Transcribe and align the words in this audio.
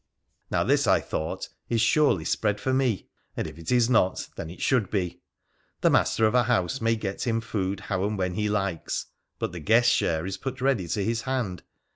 'Now 0.49 0.63
this, 0.63 0.87
I 0.87 0.99
thought, 0.99 1.47
is 1.69 1.79
surely 1.79 2.25
spread 2.25 2.59
for 2.59 2.73
me, 2.73 3.07
and 3.37 3.45
if 3.45 3.59
it 3.59 3.71
is 3.71 3.87
not 3.87 4.29
then 4.35 4.49
it 4.49 4.59
should 4.59 4.89
be. 4.89 5.21
The 5.81 5.91
master 5.91 6.25
of 6.25 6.33
a 6.33 6.41
house 6.45 6.81
may 6.81 6.95
get 6.95 7.27
him 7.27 7.39
food 7.39 7.81
how 7.81 8.05
and 8.05 8.17
when 8.17 8.33
he 8.33 8.49
likes; 8.49 9.05
but 9.37 9.51
the 9.51 9.59
guest's 9.59 9.91
share 9.93 10.25
is 10.25 10.37
put 10.37 10.59
ready 10.59 10.87
to 10.87 11.03
his 11.05 11.21
hand. 11.21 11.61